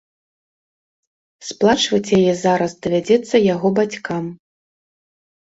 [1.49, 4.25] Сплачваць яе зараз давядзецца яго бацькам.